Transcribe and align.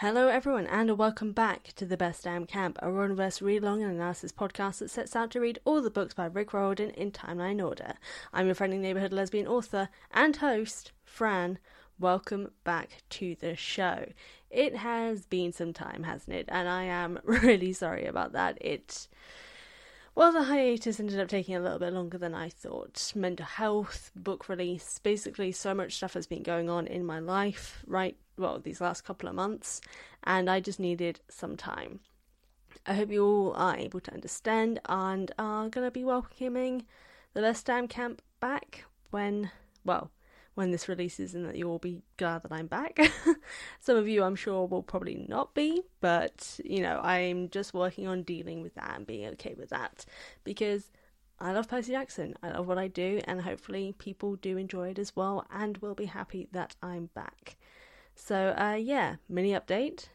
Hello, 0.00 0.28
everyone, 0.28 0.66
and 0.66 0.96
welcome 0.96 1.32
back 1.32 1.74
to 1.76 1.84
the 1.84 1.94
Best 1.94 2.24
Damn 2.24 2.46
Camp, 2.46 2.78
a 2.80 2.86
Riordanverse 2.86 3.42
read 3.42 3.62
along 3.62 3.82
and 3.82 3.92
analysis 3.92 4.32
podcast 4.32 4.78
that 4.78 4.88
sets 4.88 5.14
out 5.14 5.30
to 5.32 5.40
read 5.40 5.58
all 5.66 5.82
the 5.82 5.90
books 5.90 6.14
by 6.14 6.24
Rick 6.24 6.54
Riordan 6.54 6.88
in 6.92 7.12
timeline 7.12 7.62
order. 7.62 7.92
I'm 8.32 8.46
your 8.46 8.54
friendly 8.54 8.78
neighborhood 8.78 9.12
lesbian 9.12 9.46
author 9.46 9.90
and 10.10 10.34
host, 10.36 10.92
Fran. 11.04 11.58
Welcome 11.98 12.50
back 12.64 13.02
to 13.10 13.36
the 13.40 13.54
show. 13.54 14.06
It 14.48 14.74
has 14.76 15.26
been 15.26 15.52
some 15.52 15.74
time, 15.74 16.04
hasn't 16.04 16.34
it? 16.34 16.46
And 16.48 16.66
I 16.66 16.84
am 16.84 17.18
really 17.24 17.74
sorry 17.74 18.06
about 18.06 18.32
that. 18.32 18.56
It. 18.62 19.06
Well, 20.14 20.32
the 20.32 20.44
hiatus 20.44 20.98
ended 20.98 21.20
up 21.20 21.28
taking 21.28 21.56
a 21.56 21.60
little 21.60 21.78
bit 21.78 21.92
longer 21.92 22.16
than 22.16 22.34
I 22.34 22.48
thought. 22.48 23.12
Mental 23.14 23.44
health, 23.44 24.12
book 24.16 24.48
release, 24.48 24.98
basically, 24.98 25.52
so 25.52 25.74
much 25.74 25.96
stuff 25.96 26.14
has 26.14 26.26
been 26.26 26.42
going 26.42 26.70
on 26.70 26.86
in 26.86 27.04
my 27.04 27.18
life 27.18 27.84
right 27.86 28.16
well, 28.40 28.58
these 28.58 28.80
last 28.80 29.02
couple 29.02 29.28
of 29.28 29.34
months, 29.34 29.80
and 30.24 30.50
I 30.50 30.60
just 30.60 30.80
needed 30.80 31.20
some 31.28 31.56
time. 31.56 32.00
I 32.86 32.94
hope 32.94 33.10
you 33.10 33.24
all 33.24 33.52
are 33.54 33.76
able 33.76 34.00
to 34.00 34.12
understand 34.12 34.80
and 34.88 35.30
are 35.38 35.68
going 35.68 35.86
to 35.86 35.90
be 35.90 36.04
welcoming 36.04 36.86
the 37.34 37.42
Best 37.42 37.66
Damn 37.66 37.88
Camp 37.88 38.22
back 38.40 38.84
when, 39.10 39.50
well, 39.84 40.10
when 40.54 40.70
this 40.70 40.88
releases, 40.88 41.34
and 41.34 41.46
that 41.46 41.56
you'll 41.56 41.72
all 41.72 41.78
be 41.78 42.02
glad 42.16 42.42
that 42.42 42.52
I'm 42.52 42.66
back. 42.66 42.98
Some 43.80 43.96
of 43.96 44.08
you, 44.08 44.22
I'm 44.22 44.36
sure, 44.36 44.66
will 44.66 44.82
probably 44.82 45.26
not 45.28 45.54
be, 45.54 45.82
but 46.00 46.58
you 46.64 46.82
know, 46.82 47.00
I'm 47.02 47.48
just 47.50 47.72
working 47.74 48.06
on 48.06 48.22
dealing 48.22 48.62
with 48.62 48.74
that 48.74 48.96
and 48.96 49.06
being 49.06 49.26
okay 49.28 49.54
with 49.56 49.70
that 49.70 50.04
because 50.44 50.90
I 51.38 51.52
love 51.52 51.68
Percy 51.68 51.92
Jackson. 51.92 52.34
I 52.42 52.50
love 52.50 52.66
what 52.66 52.78
I 52.78 52.88
do, 52.88 53.20
and 53.24 53.40
hopefully, 53.40 53.94
people 53.98 54.36
do 54.36 54.56
enjoy 54.56 54.88
it 54.88 54.98
as 54.98 55.16
well 55.16 55.46
and 55.50 55.78
will 55.78 55.94
be 55.94 56.06
happy 56.06 56.48
that 56.52 56.76
I'm 56.82 57.06
back. 57.14 57.56
So, 58.22 58.54
uh, 58.56 58.74
yeah, 58.74 59.16
mini 59.30 59.52
update. 59.52 60.08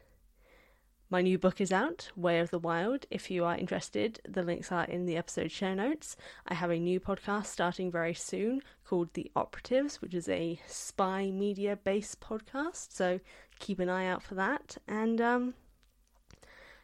My 1.10 1.22
new 1.22 1.38
book 1.38 1.60
is 1.60 1.72
out, 1.72 2.08
Way 2.14 2.38
of 2.38 2.50
the 2.50 2.58
Wild. 2.58 3.04
If 3.10 3.32
you 3.32 3.44
are 3.44 3.56
interested, 3.56 4.20
the 4.26 4.44
links 4.44 4.70
are 4.70 4.84
in 4.84 5.06
the 5.06 5.16
episode 5.16 5.50
show 5.50 5.74
notes. 5.74 6.16
I 6.46 6.54
have 6.54 6.70
a 6.70 6.78
new 6.78 7.00
podcast 7.00 7.46
starting 7.46 7.90
very 7.90 8.14
soon 8.14 8.62
called 8.86 9.12
The 9.14 9.30
Operatives, 9.34 10.00
which 10.00 10.14
is 10.14 10.28
a 10.28 10.58
spy 10.68 11.32
media 11.32 11.76
based 11.76 12.20
podcast. 12.20 12.92
So 12.92 13.18
keep 13.58 13.80
an 13.80 13.90
eye 13.90 14.06
out 14.06 14.22
for 14.22 14.36
that. 14.36 14.78
And 14.86 15.20
um, 15.20 15.54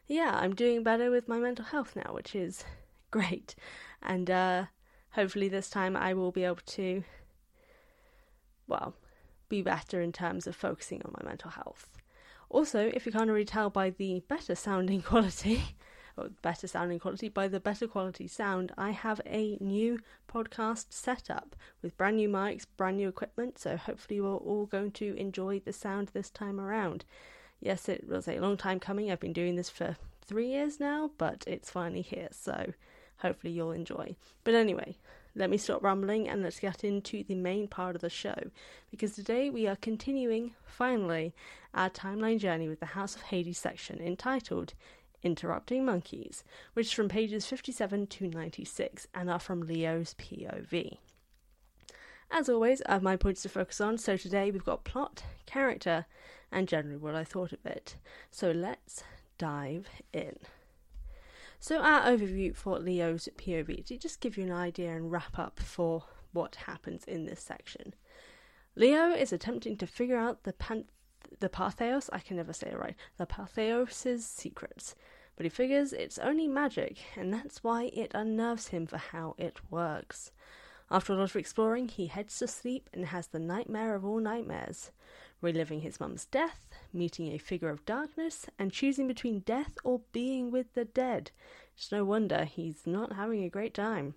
yeah, 0.08 0.32
I'm 0.34 0.56
doing 0.56 0.82
better 0.82 1.10
with 1.10 1.28
my 1.28 1.38
mental 1.38 1.66
health 1.66 1.94
now, 1.94 2.12
which 2.12 2.34
is 2.34 2.64
great. 3.12 3.54
And 4.02 4.28
uh, 4.28 4.64
hopefully, 5.12 5.48
this 5.48 5.70
time 5.70 5.96
I 5.96 6.14
will 6.14 6.32
be 6.32 6.44
able 6.44 6.56
to, 6.66 7.04
well, 8.66 8.96
be 9.52 9.62
better 9.62 10.00
in 10.00 10.12
terms 10.12 10.46
of 10.46 10.56
focusing 10.56 11.02
on 11.04 11.12
my 11.12 11.28
mental 11.28 11.50
health. 11.50 11.88
Also, 12.48 12.90
if 12.94 13.04
you 13.04 13.12
can't 13.12 13.28
already 13.28 13.44
tell 13.44 13.68
by 13.68 13.90
the 13.90 14.22
better 14.26 14.54
sounding 14.54 15.02
quality, 15.10 15.76
or 16.16 16.30
better 16.40 16.66
sounding 16.66 16.98
quality, 16.98 17.28
by 17.28 17.48
the 17.48 17.60
better 17.60 17.86
quality 17.86 18.26
sound, 18.26 18.72
I 18.78 18.90
have 18.90 19.20
a 19.26 19.58
new 19.60 20.00
podcast 20.26 20.86
setup 20.90 21.54
with 21.82 21.96
brand 21.98 22.16
new 22.16 22.30
mics, 22.30 22.64
brand 22.78 22.96
new 22.96 23.08
equipment, 23.08 23.58
so 23.58 23.76
hopefully 23.76 24.20
we're 24.20 24.36
all 24.36 24.66
going 24.66 24.90
to 24.92 25.14
enjoy 25.16 25.60
the 25.60 25.72
sound 25.72 26.08
this 26.08 26.30
time 26.30 26.58
around. 26.58 27.04
Yes, 27.60 27.88
it 27.88 28.08
was 28.08 28.26
a 28.26 28.40
long 28.40 28.56
time 28.56 28.80
coming. 28.80 29.10
I've 29.10 29.20
been 29.20 29.34
doing 29.34 29.56
this 29.56 29.70
for 29.70 29.96
three 30.24 30.48
years 30.48 30.80
now, 30.80 31.10
but 31.18 31.44
it's 31.46 31.70
finally 31.70 32.02
here, 32.02 32.28
so 32.30 32.72
hopefully 33.18 33.52
you'll 33.52 33.72
enjoy. 33.72 34.16
But 34.44 34.54
anyway, 34.54 34.96
let 35.34 35.50
me 35.50 35.56
stop 35.56 35.82
rambling 35.82 36.28
and 36.28 36.42
let's 36.42 36.60
get 36.60 36.84
into 36.84 37.24
the 37.24 37.34
main 37.34 37.68
part 37.68 37.94
of 37.94 38.02
the 38.02 38.10
show. 38.10 38.50
Because 38.90 39.12
today 39.12 39.48
we 39.48 39.66
are 39.66 39.76
continuing, 39.76 40.54
finally, 40.64 41.34
our 41.74 41.88
timeline 41.88 42.38
journey 42.38 42.68
with 42.68 42.80
the 42.80 42.86
House 42.86 43.16
of 43.16 43.22
Hades 43.22 43.58
section 43.58 43.98
entitled 44.00 44.74
Interrupting 45.22 45.84
Monkeys, 45.84 46.44
which 46.74 46.86
is 46.86 46.92
from 46.92 47.08
pages 47.08 47.46
57 47.46 48.06
to 48.08 48.28
96 48.28 49.06
and 49.14 49.30
are 49.30 49.38
from 49.38 49.62
Leo's 49.62 50.14
POV. 50.18 50.98
As 52.30 52.48
always, 52.48 52.82
I 52.86 52.92
have 52.92 53.02
my 53.02 53.16
points 53.16 53.42
to 53.42 53.48
focus 53.48 53.80
on, 53.80 53.98
so 53.98 54.16
today 54.16 54.50
we've 54.50 54.64
got 54.64 54.84
plot, 54.84 55.22
character, 55.46 56.06
and 56.50 56.66
generally 56.66 56.96
what 56.96 57.14
I 57.14 57.24
thought 57.24 57.52
of 57.52 57.64
it. 57.64 57.96
So 58.30 58.50
let's 58.50 59.04
dive 59.38 59.86
in. 60.12 60.38
So, 61.62 61.78
our 61.78 62.02
overview 62.02 62.56
for 62.56 62.80
Leo's 62.80 63.28
POV 63.38 63.86
to 63.86 63.96
just 63.96 64.18
give 64.18 64.36
you 64.36 64.42
an 64.42 64.50
idea 64.50 64.96
and 64.96 65.12
wrap 65.12 65.38
up 65.38 65.60
for 65.60 66.02
what 66.32 66.56
happens 66.56 67.04
in 67.04 67.26
this 67.26 67.40
section. 67.40 67.94
Leo 68.74 69.12
is 69.12 69.32
attempting 69.32 69.76
to 69.76 69.86
figure 69.86 70.16
out 70.16 70.42
the 70.42 70.54
pan- 70.54 70.88
the 71.38 71.48
Patheos, 71.48 72.10
I 72.12 72.18
can 72.18 72.36
never 72.36 72.52
say 72.52 72.70
it 72.70 72.78
right, 72.80 72.96
the 73.16 73.26
Patheos' 73.26 74.22
secrets, 74.22 74.96
but 75.36 75.44
he 75.46 75.50
figures 75.50 75.92
it's 75.92 76.18
only 76.18 76.48
magic, 76.48 76.98
and 77.14 77.32
that's 77.32 77.62
why 77.62 77.92
it 77.94 78.10
unnerves 78.12 78.66
him 78.68 78.84
for 78.84 78.98
how 78.98 79.36
it 79.38 79.60
works. 79.70 80.32
After 80.90 81.12
a 81.12 81.16
lot 81.16 81.30
of 81.30 81.36
exploring, 81.36 81.86
he 81.86 82.08
heads 82.08 82.36
to 82.40 82.48
sleep 82.48 82.90
and 82.92 83.06
has 83.06 83.28
the 83.28 83.38
nightmare 83.38 83.94
of 83.94 84.04
all 84.04 84.18
nightmares 84.18 84.90
reliving 85.42 85.80
his 85.82 86.00
mum's 86.00 86.24
death, 86.24 86.68
meeting 86.92 87.26
a 87.26 87.38
figure 87.38 87.68
of 87.68 87.84
darkness, 87.84 88.46
and 88.58 88.72
choosing 88.72 89.06
between 89.06 89.40
death 89.40 89.76
or 89.84 90.00
being 90.12 90.50
with 90.50 90.72
the 90.72 90.86
dead. 90.86 91.30
It's 91.76 91.92
no 91.92 92.04
wonder 92.04 92.44
he's 92.44 92.86
not 92.86 93.12
having 93.12 93.44
a 93.44 93.50
great 93.50 93.74
time. 93.74 94.14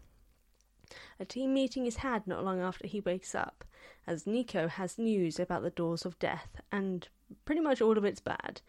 A 1.20 1.26
team 1.26 1.54
meeting 1.54 1.88
is 1.88 1.98
had 1.98 2.28
not 2.28 2.46
long 2.46 2.62
after 2.62 2.88
he 2.88 3.00
wakes 3.00 3.34
up, 3.34 3.66
as 4.06 4.28
Nico 4.28 4.68
has 4.68 5.00
news 5.00 5.40
about 5.40 5.64
the 5.64 5.72
doors 5.72 6.06
of 6.06 6.20
death, 6.20 6.62
and 6.72 7.08
pretty 7.44 7.62
much 7.62 7.82
all 7.82 7.98
of 7.98 8.06
it's 8.06 8.22
bad. 8.22 8.62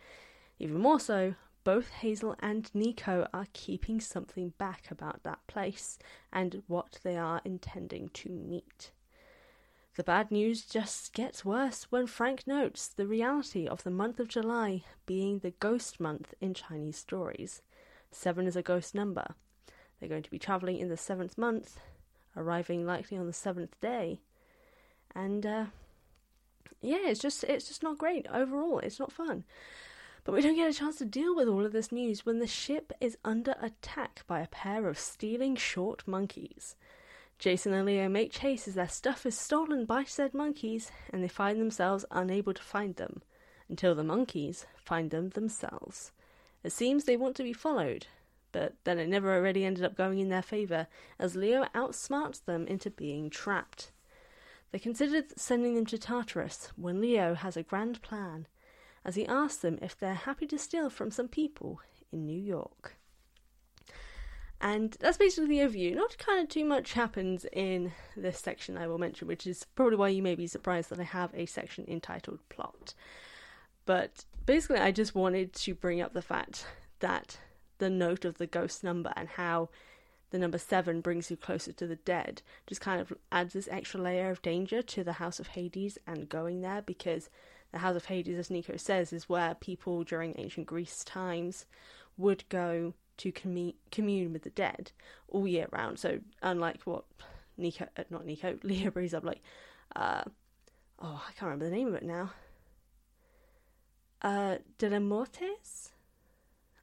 Even 0.59 0.81
more 0.81 0.99
so, 0.99 1.34
both 1.62 1.91
Hazel 1.91 2.37
and 2.38 2.71
Nico 2.75 3.27
are 3.34 3.49
keeping 3.53 4.00
something 4.00 4.55
back 4.56 4.91
about 4.91 5.25
that 5.25 5.47
place 5.47 5.99
and 6.33 6.62
what 6.69 7.00
they 7.03 7.17
are 7.17 7.43
intending 7.44 8.09
to 8.11 8.31
meet. 8.31 8.93
The 9.96 10.04
bad 10.04 10.30
news 10.30 10.66
just 10.66 11.14
gets 11.14 11.42
worse 11.42 11.84
when 11.84 12.06
Frank 12.06 12.46
notes 12.46 12.86
the 12.86 13.06
reality 13.06 13.66
of 13.66 13.82
the 13.82 13.90
month 13.90 14.20
of 14.20 14.28
July 14.28 14.84
being 15.06 15.38
the 15.38 15.52
ghost 15.52 15.98
month 15.98 16.34
in 16.38 16.52
Chinese 16.52 16.98
stories. 16.98 17.62
Seven 18.10 18.46
is 18.46 18.56
a 18.56 18.62
ghost 18.62 18.94
number. 18.94 19.34
They're 19.98 20.08
going 20.10 20.22
to 20.22 20.30
be 20.30 20.38
travelling 20.38 20.76
in 20.76 20.90
the 20.90 20.98
seventh 20.98 21.38
month, 21.38 21.80
arriving 22.36 22.84
likely 22.84 23.16
on 23.16 23.26
the 23.26 23.32
seventh 23.32 23.80
day. 23.80 24.20
And 25.14 25.46
uh, 25.46 25.64
yeah, 26.82 27.08
it's 27.08 27.20
just 27.20 27.42
it's 27.44 27.68
just 27.68 27.82
not 27.82 27.96
great 27.96 28.26
overall. 28.31 28.81
It's 28.81 29.00
not 29.00 29.12
fun. 29.12 29.44
But 30.25 30.34
we 30.34 30.42
don't 30.42 30.56
get 30.56 30.69
a 30.69 30.75
chance 30.78 30.96
to 30.99 31.06
deal 31.06 31.34
with 31.34 31.49
all 31.49 31.64
of 31.64 31.72
this 31.72 31.90
news 31.90 32.26
when 32.26 32.38
the 32.38 32.46
ship 32.46 32.92
is 33.00 33.16
under 33.25 33.54
attack 33.62 34.25
by 34.26 34.40
a 34.40 34.49
pair 34.49 34.88
of 34.88 34.99
stealing 34.99 35.56
short 35.56 36.06
monkeys. 36.06 36.76
Jason 37.38 37.75
and 37.75 37.85
Leo 37.85 38.09
make 38.09 38.33
chase 38.33 38.67
as 38.67 38.75
their 38.75 38.88
stuff 38.88 39.27
is 39.27 39.38
stolen 39.38 39.85
by 39.85 40.05
said 40.05 40.33
monkeys, 40.33 40.91
and 41.12 41.23
they 41.23 41.29
find 41.29 41.61
themselves 41.61 42.05
unable 42.11 42.55
to 42.55 42.62
find 42.62 42.97
them, 42.97 43.23
until 43.69 43.94
the 43.94 44.03
monkeys 44.03 44.67
find 44.77 45.11
them 45.11 45.29
themselves. 45.31 46.12
It 46.65 46.73
seems 46.73 47.05
they 47.05 47.17
want 47.17 47.37
to 47.37 47.43
be 47.43 47.53
followed, 47.53 48.06
but 48.53 48.75
then 48.85 48.99
it 48.99 49.09
never 49.09 49.35
already 49.35 49.65
ended 49.65 49.85
up 49.85 49.97
going 49.97 50.19
in 50.19 50.31
their 50.31 50.43
favour, 50.43 50.87
as 51.19 51.37
Leo 51.37 51.67
outsmarts 51.75 52.43
them 52.43 52.67
into 52.67 52.91
being 52.91 53.29
trapped. 53.29 53.93
They 54.73 54.79
considered 54.79 55.38
sending 55.38 55.75
them 55.75 55.87
to 55.87 55.99
Tartarus 55.99 56.73
when 56.77 57.00
Leo 57.00 57.35
has 57.35 57.56
a 57.56 57.62
grand 57.62 58.00
plan, 58.00 58.47
as 59.05 59.15
he 59.15 59.27
asks 59.27 59.61
them 59.61 59.79
if 59.83 59.97
they're 59.97 60.15
happy 60.15 60.47
to 60.47 60.59
steal 60.59 60.88
from 60.88 61.11
some 61.11 61.29
people 61.29 61.81
in 62.11 62.25
New 62.25 62.41
York. 62.41 62.97
And 64.61 64.97
that's 65.00 65.19
basically 65.19 65.49
the 65.49 65.67
overview. 65.67 65.94
Not 65.94 66.17
kind 66.19 66.43
of 66.43 66.49
too 66.49 66.64
much 66.64 66.94
happens 66.94 67.44
in 67.53 67.93
this 68.17 68.38
section 68.38 68.79
I 68.79 68.87
will 68.87 68.99
mention, 68.99 69.29
which 69.29 69.47
is 69.47 69.67
probably 69.75 69.97
why 69.97 70.08
you 70.08 70.23
may 70.23 70.35
be 70.35 70.47
surprised 70.47 70.91
that 70.91 71.00
I 71.00 71.05
have 71.05 71.31
a 71.35 71.47
section 71.47 71.85
entitled 71.87 72.41
Plot. 72.49 72.94
But 73.85 74.25
basically, 74.47 74.79
I 74.79 74.93
just 74.93 75.14
wanted 75.14 75.53
to 75.53 75.75
bring 75.75 76.00
up 76.00 76.14
the 76.14 76.23
fact 76.23 76.67
that 77.00 77.38
the 77.79 77.91
note 77.91 78.25
of 78.25 78.38
the 78.38 78.47
ghost 78.47 78.82
number 78.82 79.12
and 79.14 79.29
how 79.29 79.69
the 80.31 80.38
number 80.38 80.59
seven 80.59 81.00
brings 81.00 81.31
you 81.31 81.37
closer 81.37 81.73
to 81.73 81.87
the 81.87 81.97
dead 81.97 82.43
just 82.67 82.81
kind 82.81 83.00
of 83.00 83.12
adds 83.31 83.52
this 83.52 83.69
extra 83.70 84.00
layer 84.00 84.31
of 84.31 84.43
danger 84.43 84.82
to 84.82 85.05
the 85.05 85.14
House 85.14 85.38
of 85.38 85.49
Hades 85.49 85.99
and 86.06 86.29
going 86.29 86.62
there 86.62 86.82
because 86.82 87.31
the 87.73 87.79
House 87.79 87.97
of 87.97 88.06
Hades, 88.06 88.38
as 88.38 88.50
Nico 88.50 88.76
says, 88.76 89.12
is 89.12 89.29
where 89.29 89.55
people 89.55 90.02
during 90.02 90.35
ancient 90.38 90.67
Greece 90.67 91.05
times 91.05 91.67
would 92.17 92.44
go 92.49 92.94
to 93.18 93.32
commu- 93.32 93.74
commune 93.90 94.32
with 94.32 94.42
the 94.42 94.50
dead 94.50 94.92
all 95.28 95.46
year 95.46 95.66
round. 95.70 95.98
So 95.98 96.20
unlike 96.42 96.82
what 96.84 97.04
Nico, 97.56 97.86
uh, 97.96 98.04
not 98.10 98.26
Nico, 98.26 98.58
Leo 98.62 98.90
brings 98.90 99.14
up, 99.14 99.24
like, 99.24 99.42
uh, 99.94 100.22
oh, 101.00 101.22
I 101.26 101.32
can't 101.32 101.42
remember 101.50 101.66
the 101.66 101.76
name 101.76 101.88
of 101.88 101.94
it 101.94 102.02
now. 102.02 102.32
Uh, 104.22 104.56
De 104.78 104.88
la 104.88 104.98
Mortes? 104.98 105.92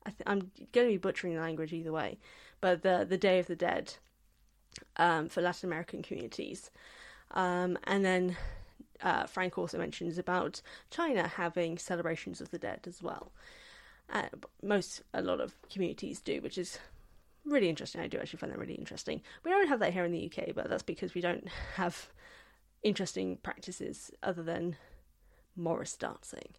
I 0.05 0.11
I'm 0.25 0.51
going 0.71 0.87
to 0.87 0.93
be 0.93 0.97
butchering 0.97 1.35
the 1.35 1.41
language 1.41 1.73
either 1.73 1.91
way, 1.91 2.19
but 2.61 2.83
the 2.83 3.05
the 3.07 3.17
Day 3.17 3.39
of 3.39 3.47
the 3.47 3.55
Dead 3.55 3.95
um, 4.97 5.29
for 5.29 5.41
Latin 5.41 5.69
American 5.69 6.03
communities, 6.03 6.69
um, 7.31 7.77
and 7.85 8.05
then 8.05 8.37
uh, 9.01 9.25
Frank 9.25 9.57
also 9.57 9.77
mentions 9.77 10.17
about 10.17 10.61
China 10.89 11.27
having 11.27 11.77
celebrations 11.77 12.41
of 12.41 12.51
the 12.51 12.59
dead 12.59 12.81
as 12.87 13.01
well. 13.01 13.31
Uh, 14.13 14.27
most 14.61 15.01
a 15.13 15.21
lot 15.21 15.41
of 15.41 15.53
communities 15.69 16.21
do, 16.21 16.39
which 16.41 16.57
is 16.57 16.79
really 17.45 17.67
interesting. 17.67 17.99
I 17.99 18.07
do 18.07 18.19
actually 18.19 18.39
find 18.39 18.53
that 18.53 18.59
really 18.59 18.75
interesting. 18.75 19.21
We 19.43 19.51
don't 19.51 19.67
have 19.67 19.79
that 19.79 19.91
here 19.91 20.05
in 20.05 20.11
the 20.11 20.31
UK, 20.31 20.55
but 20.55 20.69
that's 20.69 20.83
because 20.83 21.13
we 21.13 21.21
don't 21.21 21.47
have 21.75 22.09
interesting 22.83 23.37
practices 23.37 24.11
other 24.21 24.43
than 24.43 24.77
Morris 25.55 25.97
dancing 25.97 26.53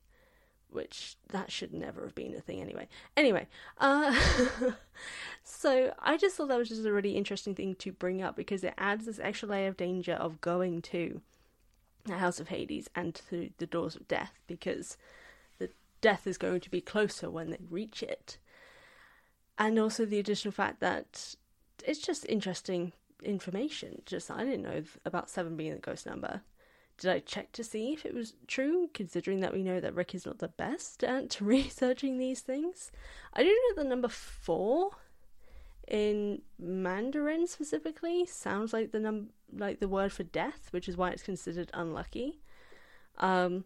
which 0.74 1.16
that 1.28 1.52
should 1.52 1.72
never 1.72 2.02
have 2.02 2.16
been 2.16 2.34
a 2.34 2.40
thing 2.40 2.60
anyway. 2.60 2.88
Anyway, 3.16 3.46
uh, 3.78 4.12
so 5.44 5.94
I 6.00 6.16
just 6.16 6.36
thought 6.36 6.48
that 6.48 6.58
was 6.58 6.68
just 6.68 6.84
a 6.84 6.92
really 6.92 7.12
interesting 7.12 7.54
thing 7.54 7.76
to 7.76 7.92
bring 7.92 8.20
up 8.20 8.34
because 8.34 8.64
it 8.64 8.74
adds 8.76 9.06
this 9.06 9.20
extra 9.20 9.48
layer 9.48 9.68
of 9.68 9.76
danger 9.76 10.14
of 10.14 10.40
going 10.40 10.82
to 10.82 11.20
the 12.06 12.18
House 12.18 12.40
of 12.40 12.48
Hades 12.48 12.90
and 12.94 13.14
to 13.30 13.50
the 13.58 13.66
doors 13.66 13.94
of 13.94 14.08
death 14.08 14.32
because 14.48 14.98
death 16.04 16.26
is 16.26 16.38
going 16.38 16.60
to 16.60 16.70
be 16.70 16.80
closer 16.80 17.30
when 17.30 17.50
they 17.50 17.58
reach 17.70 18.02
it. 18.02 18.38
And 19.56 19.78
also 19.78 20.04
the 20.04 20.18
additional 20.18 20.52
fact 20.52 20.80
that 20.80 21.34
it's 21.86 22.00
just 22.00 22.26
interesting 22.28 22.92
information. 23.22 24.02
Just 24.04 24.30
I 24.30 24.44
didn't 24.44 24.62
know 24.62 24.82
about 25.04 25.30
seven 25.30 25.56
being 25.56 25.72
the 25.72 25.78
ghost 25.78 26.06
number 26.06 26.42
did 26.98 27.10
I 27.10 27.18
check 27.20 27.52
to 27.52 27.64
see 27.64 27.92
if 27.92 28.06
it 28.06 28.14
was 28.14 28.34
true, 28.46 28.88
considering 28.94 29.40
that 29.40 29.52
we 29.52 29.62
know 29.62 29.80
that 29.80 29.94
Rick 29.94 30.14
is 30.14 30.26
not 30.26 30.38
the 30.38 30.48
best 30.48 31.02
at 31.02 31.40
researching 31.40 32.18
these 32.18 32.40
things? 32.40 32.92
I 33.32 33.42
do 33.42 33.48
know 33.48 33.82
the 33.82 33.88
number 33.88 34.08
four 34.08 34.90
in 35.88 36.42
Mandarin 36.58 37.46
specifically 37.46 38.24
sounds 38.26 38.72
like 38.72 38.92
the 38.92 39.00
num 39.00 39.30
like 39.52 39.80
the 39.80 39.88
word 39.88 40.12
for 40.12 40.22
death, 40.22 40.68
which 40.70 40.88
is 40.88 40.96
why 40.96 41.10
it's 41.10 41.22
considered 41.22 41.70
unlucky. 41.74 42.40
Um, 43.18 43.64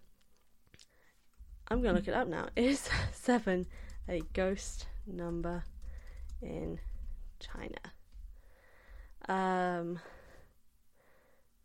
I'm 1.71 1.83
gonna 1.83 1.95
look 1.95 2.09
it 2.09 2.15
up 2.15 2.29
now. 2.29 2.49
Is 2.57 2.89
seven 3.13 3.67
a 4.09 4.23
ghost 4.33 4.87
number 5.07 5.65
in 6.41 6.79
China? 7.39 7.79
Um, 9.29 10.01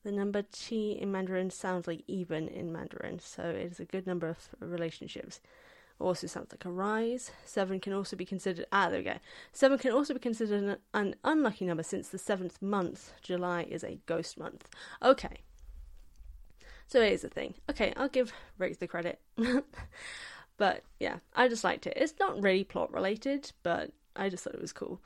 the 0.04 0.12
number 0.12 0.44
qi 0.44 1.00
in 1.00 1.12
Mandarin 1.12 1.50
sounds 1.50 1.88
like 1.88 2.04
even 2.08 2.50
in 2.50 2.74
Mandarin, 2.74 3.20
so 3.20 3.44
it 3.44 3.72
is 3.72 3.80
a 3.80 3.86
good 3.86 4.06
number 4.06 4.28
of 4.28 4.50
relationships. 4.60 5.40
Also 6.00 6.28
sounds 6.28 6.52
like 6.52 6.66
a 6.66 6.72
rise. 6.72 7.32
Seven 7.46 7.80
can 7.80 7.94
also 7.94 8.18
be 8.18 8.26
considered. 8.26 8.66
Ah, 8.74 8.90
there 8.90 9.00
we 9.00 9.06
go. 9.06 9.20
Seven 9.54 9.78
can 9.78 9.92
also 9.94 10.14
be 10.14 10.20
considered 10.20 10.64
an, 10.64 10.78
an 10.94 11.16
unlucky 11.24 11.66
number 11.66 11.84
since 11.84 12.10
the 12.10 12.18
seventh 12.18 12.62
month, 12.62 13.14
July, 13.22 13.64
is 13.70 13.84
a 13.84 14.00
ghost 14.06 14.38
month. 14.38 14.68
Okay. 15.02 15.44
So 16.94 17.02
it 17.02 17.14
is 17.14 17.24
a 17.24 17.30
thing. 17.30 17.56
Okay, 17.72 17.92
I'll 17.98 18.08
give 18.08 18.32
Riggs 18.60 18.78
the 18.78 18.86
credit. 18.86 19.20
but 20.58 20.84
yeah, 21.00 21.16
I 21.36 21.48
just 21.48 21.64
liked 21.64 21.88
it. 21.88 21.94
It's 21.96 22.14
not 22.20 22.40
really 22.40 22.64
plot 22.64 22.94
related, 22.94 23.52
but 23.64 23.90
I 24.16 24.30
just 24.30 24.44
thought 24.44 24.54
it 24.54 24.62
was 24.62 24.74
cool. 24.74 25.02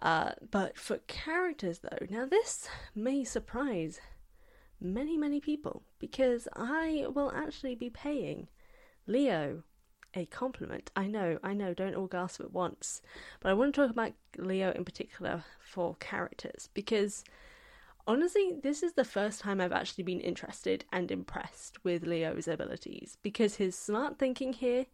Uh, 0.00 0.32
but 0.50 0.76
for 0.76 0.98
characters, 1.06 1.78
though, 1.78 2.06
now 2.10 2.26
this 2.26 2.68
may 2.96 3.22
surprise 3.22 4.00
many, 4.80 5.16
many 5.16 5.38
people 5.38 5.84
because 6.00 6.48
I 6.56 7.06
will 7.14 7.30
actually 7.32 7.76
be 7.76 7.88
paying 7.88 8.48
Leo 9.06 9.62
a 10.14 10.26
compliment. 10.26 10.90
I 10.96 11.06
know, 11.06 11.38
I 11.40 11.54
know, 11.54 11.72
don't 11.72 11.94
all 11.94 12.08
gasp 12.08 12.40
at 12.40 12.50
once. 12.50 13.00
But 13.38 13.50
I 13.50 13.54
want 13.54 13.76
to 13.76 13.80
talk 13.80 13.92
about 13.92 14.14
Leo 14.38 14.72
in 14.72 14.84
particular 14.84 15.44
for 15.60 15.94
characters 16.00 16.68
because 16.74 17.22
honestly, 18.06 18.52
this 18.62 18.82
is 18.82 18.94
the 18.94 19.04
first 19.04 19.40
time 19.40 19.60
I've 19.60 19.72
actually 19.72 20.04
been 20.04 20.20
interested 20.20 20.84
and 20.92 21.10
impressed 21.10 21.82
with 21.84 22.06
Leo's 22.06 22.48
abilities 22.48 23.16
because 23.22 23.56
his 23.56 23.76
smart 23.76 24.18
thinking 24.18 24.52
here 24.52 24.86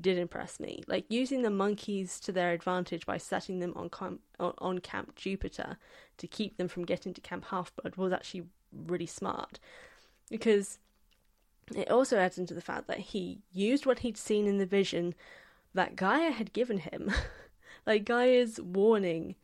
did 0.00 0.18
impress 0.18 0.60
me. 0.60 0.82
Like 0.86 1.06
using 1.08 1.42
the 1.42 1.50
monkeys 1.50 2.20
to 2.20 2.32
their 2.32 2.52
advantage 2.52 3.06
by 3.06 3.18
setting 3.18 3.60
them 3.60 3.72
on 3.76 3.88
com- 3.88 4.20
on 4.38 4.78
Camp 4.80 5.14
Jupiter 5.14 5.78
to 6.18 6.26
keep 6.26 6.56
them 6.56 6.68
from 6.68 6.84
getting 6.84 7.14
to 7.14 7.20
Camp 7.20 7.46
Half 7.46 7.74
Blood 7.76 7.96
was 7.96 8.12
actually 8.12 8.44
really 8.72 9.06
smart 9.06 9.58
because 10.30 10.78
it 11.74 11.90
also 11.90 12.18
adds 12.18 12.38
into 12.38 12.54
the 12.54 12.60
fact 12.60 12.86
that 12.88 12.98
he 12.98 13.40
used 13.52 13.86
what 13.86 14.00
he'd 14.00 14.18
seen 14.18 14.46
in 14.46 14.58
the 14.58 14.66
vision 14.66 15.14
that 15.74 15.96
Gaia 15.96 16.30
had 16.30 16.52
given 16.52 16.78
him. 16.78 17.10
like 17.86 18.04
Gaia's 18.04 18.60
warning 18.60 19.34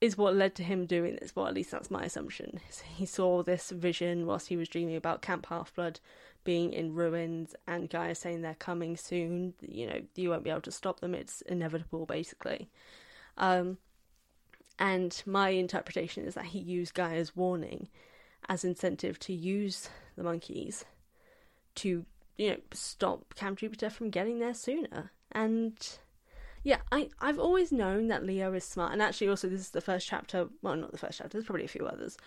is 0.00 0.18
what 0.18 0.34
led 0.34 0.54
to 0.56 0.62
him 0.62 0.86
doing 0.86 1.16
this. 1.20 1.34
Well, 1.34 1.46
at 1.46 1.54
least 1.54 1.70
that's 1.70 1.90
my 1.90 2.04
assumption. 2.04 2.60
He 2.96 3.06
saw 3.06 3.42
this 3.42 3.70
vision 3.70 4.26
whilst 4.26 4.48
he 4.48 4.56
was 4.56 4.68
dreaming 4.68 4.96
about 4.96 5.22
Camp 5.22 5.46
Half 5.46 5.74
Blood 5.74 6.00
being 6.44 6.72
in 6.72 6.94
ruins 6.94 7.54
and 7.66 7.90
Gaia 7.90 8.14
saying 8.14 8.42
they're 8.42 8.54
coming 8.54 8.96
soon. 8.96 9.54
You 9.60 9.86
know, 9.86 10.00
you 10.14 10.30
won't 10.30 10.44
be 10.44 10.50
able 10.50 10.60
to 10.62 10.70
stop 10.70 11.00
them. 11.00 11.14
It's 11.14 11.40
inevitable, 11.42 12.06
basically. 12.06 12.68
Um, 13.38 13.78
and 14.78 15.22
my 15.26 15.50
interpretation 15.50 16.24
is 16.24 16.34
that 16.34 16.46
he 16.46 16.58
used 16.58 16.94
Gaia's 16.94 17.34
warning 17.34 17.88
as 18.48 18.64
incentive 18.64 19.18
to 19.20 19.32
use 19.32 19.88
the 20.16 20.22
monkeys 20.22 20.84
to, 21.76 22.04
you 22.36 22.50
know, 22.50 22.58
stop 22.72 23.34
Camp 23.34 23.58
Jupiter 23.58 23.90
from 23.90 24.10
getting 24.10 24.38
there 24.38 24.54
sooner. 24.54 25.10
And 25.32 25.74
yeah, 26.66 26.80
I, 26.90 27.08
I've 27.20 27.38
always 27.38 27.70
known 27.70 28.08
that 28.08 28.26
Leo 28.26 28.52
is 28.52 28.64
smart. 28.64 28.92
And 28.92 29.00
actually, 29.00 29.28
also, 29.28 29.48
this 29.48 29.60
is 29.60 29.70
the 29.70 29.80
first 29.80 30.08
chapter. 30.08 30.48
Well, 30.62 30.74
not 30.74 30.90
the 30.90 30.98
first 30.98 31.18
chapter, 31.18 31.28
there's 31.34 31.44
probably 31.44 31.64
a 31.64 31.68
few 31.68 31.86
others. 31.86 32.18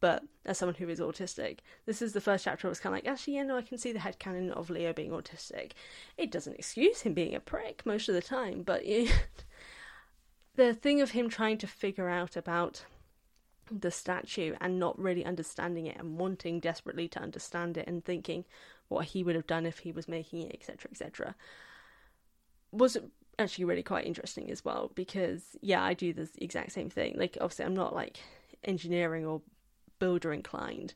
But 0.00 0.22
as 0.44 0.58
someone 0.58 0.74
who 0.74 0.90
is 0.90 1.00
autistic, 1.00 1.60
this 1.86 2.02
is 2.02 2.12
the 2.12 2.20
first 2.20 2.44
chapter 2.44 2.66
I 2.66 2.68
was 2.68 2.78
kind 2.78 2.94
of 2.94 2.98
like, 2.98 3.10
actually, 3.10 3.36
yeah, 3.36 3.44
no, 3.44 3.56
I 3.56 3.62
can 3.62 3.78
see 3.78 3.92
the 3.92 4.00
head 4.00 4.18
headcanon 4.18 4.50
of 4.50 4.68
Leo 4.68 4.92
being 4.92 5.12
autistic. 5.12 5.72
It 6.18 6.30
doesn't 6.30 6.58
excuse 6.58 7.00
him 7.00 7.14
being 7.14 7.34
a 7.34 7.40
prick 7.40 7.86
most 7.86 8.10
of 8.10 8.14
the 8.14 8.20
time, 8.20 8.64
but 8.64 8.82
the 10.56 10.74
thing 10.74 11.00
of 11.00 11.12
him 11.12 11.30
trying 11.30 11.56
to 11.56 11.66
figure 11.66 12.10
out 12.10 12.36
about 12.36 12.84
the 13.70 13.90
statue 13.90 14.56
and 14.60 14.78
not 14.78 14.98
really 14.98 15.24
understanding 15.24 15.86
it 15.86 15.96
and 15.96 16.18
wanting 16.18 16.60
desperately 16.60 17.08
to 17.08 17.20
understand 17.20 17.78
it 17.78 17.88
and 17.88 18.04
thinking 18.04 18.44
what 18.88 19.06
he 19.06 19.24
would 19.24 19.36
have 19.36 19.46
done 19.46 19.64
if 19.64 19.78
he 19.78 19.90
was 19.90 20.06
making 20.06 20.42
it, 20.42 20.52
etc., 20.52 20.90
etc., 20.90 21.34
was 22.70 22.98
actually 23.38 23.64
really 23.64 23.82
quite 23.82 24.06
interesting 24.06 24.50
as 24.50 24.64
well 24.64 24.90
because 24.94 25.56
yeah, 25.60 25.82
I 25.82 25.94
do 25.94 26.12
the 26.12 26.28
exact 26.38 26.72
same 26.72 26.90
thing. 26.90 27.14
Like 27.16 27.36
obviously, 27.40 27.64
I'm 27.64 27.74
not 27.74 27.94
like 27.94 28.18
engineering 28.64 29.26
or 29.26 29.42
builder 29.98 30.32
inclined, 30.32 30.94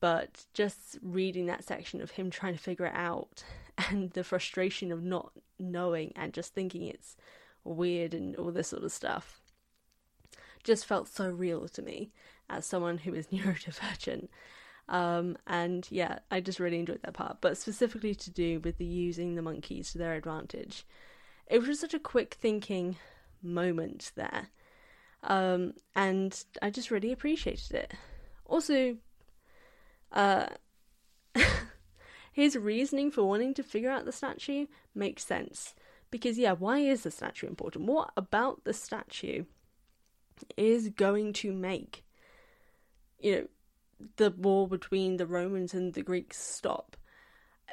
but 0.00 0.46
just 0.54 0.98
reading 1.02 1.46
that 1.46 1.64
section 1.64 2.00
of 2.00 2.12
him 2.12 2.30
trying 2.30 2.54
to 2.54 2.60
figure 2.60 2.86
it 2.86 2.94
out 2.94 3.44
and 3.90 4.10
the 4.12 4.24
frustration 4.24 4.92
of 4.92 5.02
not 5.02 5.32
knowing 5.58 6.12
and 6.16 6.32
just 6.32 6.54
thinking 6.54 6.84
it's 6.84 7.16
weird 7.64 8.14
and 8.14 8.36
all 8.36 8.50
this 8.50 8.68
sort 8.68 8.84
of 8.84 8.92
stuff 8.92 9.40
just 10.64 10.86
felt 10.86 11.08
so 11.08 11.28
real 11.28 11.68
to 11.68 11.82
me 11.82 12.10
as 12.48 12.66
someone 12.66 12.98
who 12.98 13.14
is 13.14 13.26
neurodivergent. 13.32 14.28
Um, 14.88 15.36
and 15.46 15.86
yeah, 15.90 16.18
I 16.30 16.40
just 16.40 16.58
really 16.58 16.78
enjoyed 16.78 17.00
that 17.02 17.14
part. 17.14 17.38
But 17.40 17.56
specifically 17.56 18.14
to 18.14 18.30
do 18.30 18.60
with 18.60 18.78
the 18.78 18.84
using 18.84 19.34
the 19.34 19.42
monkeys 19.42 19.92
to 19.92 19.98
their 19.98 20.14
advantage, 20.14 20.84
it 21.50 21.58
was 21.58 21.68
just 21.68 21.80
such 21.80 21.94
a 21.94 21.98
quick 21.98 22.34
thinking 22.34 22.96
moment 23.42 24.12
there. 24.14 24.48
Um, 25.22 25.74
and 25.94 26.42
I 26.62 26.70
just 26.70 26.90
really 26.90 27.12
appreciated 27.12 27.74
it. 27.74 27.94
Also, 28.46 28.96
uh, 30.12 30.46
his 32.32 32.56
reasoning 32.56 33.10
for 33.10 33.24
wanting 33.24 33.52
to 33.54 33.62
figure 33.62 33.90
out 33.90 34.04
the 34.06 34.12
statue 34.12 34.66
makes 34.94 35.24
sense. 35.24 35.74
Because, 36.10 36.38
yeah, 36.38 36.52
why 36.52 36.78
is 36.78 37.02
the 37.02 37.10
statue 37.10 37.46
important? 37.46 37.86
What 37.86 38.10
about 38.16 38.64
the 38.64 38.72
statue 38.72 39.44
is 40.56 40.88
going 40.88 41.32
to 41.34 41.52
make, 41.52 42.04
you 43.18 43.32
know, 43.32 43.46
the 44.16 44.30
war 44.30 44.66
between 44.66 45.16
the 45.16 45.26
Romans 45.26 45.74
and 45.74 45.94
the 45.94 46.02
Greeks 46.02 46.38
stop. 46.38 46.96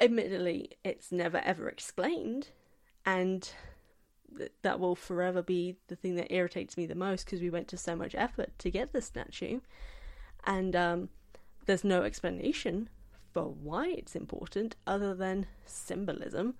Admittedly, 0.00 0.72
it's 0.84 1.10
never 1.10 1.38
ever 1.38 1.68
explained, 1.68 2.48
and 3.08 3.50
th- 4.36 4.52
that 4.60 4.78
will 4.78 4.94
forever 4.94 5.40
be 5.40 5.76
the 5.88 5.96
thing 5.96 6.14
that 6.16 6.30
irritates 6.30 6.76
me 6.76 6.84
the 6.84 6.94
most 6.94 7.24
because 7.24 7.40
we 7.40 7.48
went 7.48 7.66
to 7.68 7.76
so 7.78 7.96
much 7.96 8.14
effort 8.14 8.50
to 8.58 8.70
get 8.70 8.92
the 8.92 9.00
statue, 9.00 9.60
and 10.44 10.76
um, 10.76 11.08
there's 11.64 11.84
no 11.84 12.02
explanation 12.02 12.90
for 13.32 13.44
why 13.44 13.86
it's 13.88 14.14
important 14.14 14.76
other 14.86 15.14
than 15.14 15.46
symbolism. 15.64 16.54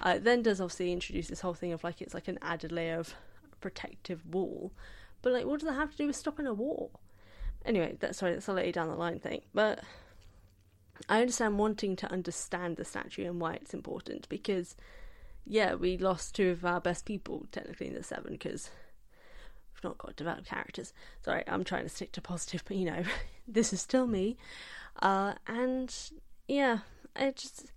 Uh, 0.00 0.14
it 0.16 0.24
then 0.24 0.42
does 0.42 0.58
obviously 0.58 0.90
introduce 0.90 1.28
this 1.28 1.42
whole 1.42 1.52
thing 1.52 1.72
of 1.72 1.84
like 1.84 2.00
it's 2.00 2.14
like 2.14 2.28
an 2.28 2.38
added 2.40 2.72
layer 2.72 2.98
of 2.98 3.14
protective 3.60 4.24
wall, 4.24 4.72
but 5.20 5.34
like 5.34 5.44
what 5.44 5.60
does 5.60 5.68
that 5.68 5.74
have 5.74 5.90
to 5.90 5.98
do 5.98 6.06
with 6.06 6.16
stopping 6.16 6.46
a 6.46 6.54
war? 6.54 6.88
Anyway, 7.66 7.94
that's 8.00 8.18
sorry, 8.18 8.32
that's 8.32 8.48
a 8.48 8.54
later 8.54 8.72
down 8.72 8.88
the 8.88 8.94
line 8.94 9.20
thing, 9.20 9.42
but 9.52 9.80
I 11.10 11.20
understand 11.20 11.58
wanting 11.58 11.94
to 11.96 12.10
understand 12.10 12.76
the 12.78 12.86
statue 12.86 13.26
and 13.26 13.38
why 13.38 13.54
it's 13.54 13.74
important 13.74 14.26
because 14.30 14.76
yeah, 15.50 15.74
we 15.74 15.98
lost 15.98 16.36
two 16.36 16.50
of 16.50 16.64
our 16.64 16.80
best 16.80 17.04
people 17.04 17.46
technically 17.50 17.88
in 17.88 17.94
the 17.94 18.04
seven 18.04 18.32
because 18.32 18.70
we've 19.74 19.82
not 19.82 19.98
got 19.98 20.14
developed 20.14 20.46
characters. 20.46 20.92
Sorry, 21.24 21.42
I'm 21.48 21.64
trying 21.64 21.82
to 21.82 21.88
stick 21.88 22.12
to 22.12 22.20
positive, 22.20 22.62
but 22.68 22.76
you 22.76 22.84
know, 22.84 23.02
this 23.48 23.72
is 23.72 23.80
still 23.80 24.06
me. 24.06 24.36
Uh, 25.02 25.34
and 25.48 25.94
yeah, 26.46 26.78
it 27.16 27.36
just 27.36 27.72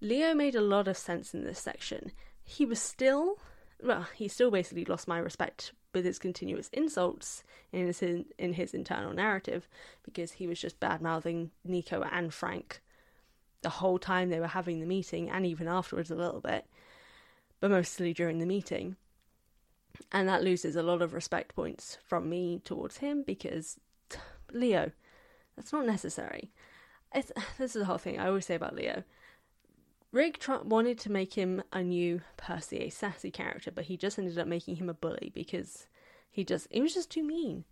Leo 0.00 0.32
made 0.32 0.54
a 0.54 0.62
lot 0.62 0.88
of 0.88 0.96
sense 0.96 1.34
in 1.34 1.44
this 1.44 1.58
section. 1.58 2.12
He 2.42 2.64
was 2.64 2.80
still, 2.80 3.36
well, 3.82 4.06
he 4.14 4.26
still 4.26 4.50
basically 4.50 4.86
lost 4.86 5.06
my 5.06 5.18
respect 5.18 5.72
with 5.92 6.06
his 6.06 6.18
continuous 6.18 6.70
insults 6.72 7.44
in 7.72 7.86
his 7.88 8.02
in 8.02 8.52
his 8.54 8.72
internal 8.72 9.12
narrative 9.12 9.68
because 10.02 10.32
he 10.32 10.46
was 10.46 10.58
just 10.58 10.80
bad 10.80 11.02
mouthing 11.02 11.50
Nico 11.62 12.02
and 12.10 12.32
Frank 12.32 12.80
the 13.62 13.68
whole 13.68 13.98
time 13.98 14.30
they 14.30 14.40
were 14.40 14.46
having 14.46 14.80
the 14.80 14.86
meeting 14.86 15.28
and 15.28 15.44
even 15.44 15.68
afterwards 15.68 16.10
a 16.10 16.14
little 16.14 16.40
bit, 16.40 16.66
but 17.60 17.70
mostly 17.70 18.12
during 18.12 18.38
the 18.38 18.46
meeting. 18.46 18.96
And 20.12 20.28
that 20.28 20.44
loses 20.44 20.76
a 20.76 20.82
lot 20.82 21.02
of 21.02 21.14
respect 21.14 21.54
points 21.54 21.98
from 22.06 22.28
me 22.28 22.60
towards 22.64 22.98
him 22.98 23.22
because 23.22 23.78
Leo, 24.52 24.92
that's 25.56 25.72
not 25.72 25.86
necessary. 25.86 26.50
It's, 27.14 27.32
this 27.58 27.74
is 27.74 27.80
the 27.80 27.86
whole 27.86 27.98
thing 27.98 28.18
I 28.18 28.28
always 28.28 28.46
say 28.46 28.54
about 28.54 28.76
Leo. 28.76 29.04
Rick 30.10 30.38
tr- 30.38 30.62
wanted 30.64 30.98
to 31.00 31.12
make 31.12 31.34
him 31.34 31.62
a 31.72 31.82
new 31.82 32.22
Percy, 32.36 32.78
a 32.78 32.90
sassy 32.90 33.30
character, 33.30 33.70
but 33.70 33.84
he 33.84 33.96
just 33.96 34.18
ended 34.18 34.38
up 34.38 34.46
making 34.46 34.76
him 34.76 34.88
a 34.88 34.94
bully 34.94 35.30
because 35.34 35.86
he 36.30 36.44
just 36.44 36.66
he 36.70 36.80
was 36.80 36.94
just 36.94 37.10
too 37.10 37.22
mean. 37.22 37.64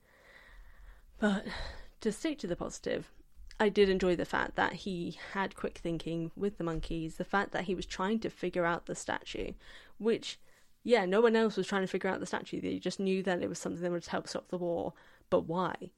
But 1.18 1.46
to 2.02 2.12
stick 2.12 2.38
to 2.40 2.46
the 2.46 2.56
positive, 2.56 3.10
I 3.58 3.68
did 3.68 3.88
enjoy 3.88 4.16
the 4.16 4.24
fact 4.24 4.56
that 4.56 4.74
he 4.74 5.18
had 5.32 5.56
quick 5.56 5.78
thinking 5.78 6.30
with 6.36 6.58
the 6.58 6.64
monkeys, 6.64 7.16
the 7.16 7.24
fact 7.24 7.52
that 7.52 7.64
he 7.64 7.74
was 7.74 7.86
trying 7.86 8.20
to 8.20 8.30
figure 8.30 8.66
out 8.66 8.86
the 8.86 8.94
statue, 8.94 9.52
which 9.98 10.38
yeah, 10.84 11.04
no 11.04 11.20
one 11.20 11.34
else 11.34 11.56
was 11.56 11.66
trying 11.66 11.82
to 11.82 11.88
figure 11.88 12.10
out 12.10 12.20
the 12.20 12.26
statue. 12.26 12.60
They 12.60 12.78
just 12.78 13.00
knew 13.00 13.22
that 13.22 13.42
it 13.42 13.48
was 13.48 13.58
something 13.58 13.82
that 13.82 13.90
would 13.90 14.06
help 14.06 14.28
stop 14.28 14.48
the 14.48 14.58
war, 14.58 14.92
but 15.30 15.46
why? 15.46 15.90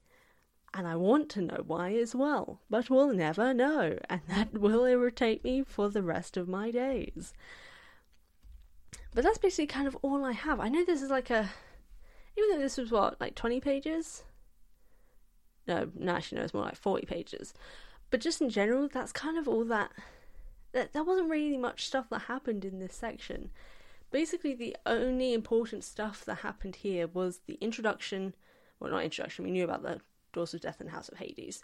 and 0.73 0.87
I 0.87 0.95
want 0.95 1.29
to 1.29 1.41
know 1.41 1.63
why 1.65 1.93
as 1.93 2.13
well, 2.13 2.61
but 2.69 2.89
we'll 2.89 3.13
never 3.13 3.53
know, 3.53 3.97
and 4.09 4.21
that 4.27 4.53
will 4.53 4.85
irritate 4.85 5.43
me 5.43 5.63
for 5.63 5.89
the 5.89 6.03
rest 6.03 6.37
of 6.37 6.47
my 6.47 6.71
days. 6.71 7.33
But 9.13 9.23
that's 9.23 9.37
basically 9.37 9.67
kind 9.67 9.87
of 9.87 9.97
all 10.01 10.23
I 10.23 10.33
have. 10.33 10.59
I 10.59 10.69
know 10.69 10.85
this 10.85 11.01
is 11.01 11.09
like 11.09 11.29
a. 11.29 11.49
Even 12.37 12.51
though 12.51 12.61
this 12.61 12.77
was 12.77 12.91
what, 12.91 13.19
like 13.19 13.35
20 13.35 13.59
pages? 13.59 14.23
No, 15.69 15.91
no, 15.95 16.13
actually, 16.13 16.39
no, 16.39 16.43
it's 16.43 16.53
more 16.53 16.63
like 16.63 16.75
40 16.75 17.05
pages. 17.05 17.53
But 18.09 18.21
just 18.21 18.41
in 18.41 18.49
general, 18.49 18.89
that's 18.91 19.11
kind 19.11 19.37
of 19.37 19.47
all 19.47 19.63
that. 19.65 19.91
That 20.71 20.93
there 20.93 21.03
wasn't 21.03 21.29
really 21.29 21.57
much 21.57 21.85
stuff 21.85 22.09
that 22.09 22.23
happened 22.23 22.65
in 22.65 22.79
this 22.79 22.95
section. 22.95 23.51
Basically, 24.11 24.55
the 24.55 24.75
only 24.87 25.33
important 25.33 25.83
stuff 25.83 26.25
that 26.25 26.39
happened 26.39 26.77
here 26.77 27.05
was 27.05 27.41
the 27.45 27.59
introduction. 27.61 28.33
Well, 28.79 28.91
not 28.91 29.03
introduction, 29.03 29.45
we 29.45 29.51
knew 29.51 29.63
about 29.63 29.83
the 29.83 30.01
Doors 30.33 30.55
of 30.55 30.61
Death 30.61 30.81
and 30.81 30.89
House 30.89 31.09
of 31.09 31.19
Hades. 31.19 31.63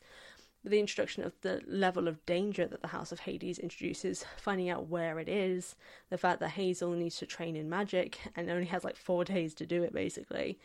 But 0.64 0.72
the 0.72 0.80
introduction 0.80 1.24
of 1.24 1.34
the 1.42 1.62
level 1.66 2.08
of 2.08 2.24
danger 2.28 2.68
that 2.68 2.82
the 2.82 2.90
House 2.90 3.12
of 3.12 3.22
Hades 3.22 3.58
introduces, 3.58 4.24
finding 4.38 4.70
out 4.70 4.88
where 4.88 5.20
it 5.20 5.30
is, 5.30 5.76
the 6.12 6.18
fact 6.18 6.40
that 6.42 6.50
Hazel 6.50 6.92
needs 6.92 7.18
to 7.18 7.26
train 7.26 7.56
in 7.56 7.70
magic 7.70 8.20
and 8.36 8.50
only 8.50 8.68
has 8.68 8.84
like 8.84 8.98
four 8.98 9.24
days 9.24 9.56
to 9.56 9.66
do 9.66 9.82
it 9.82 9.94
basically, 9.94 10.60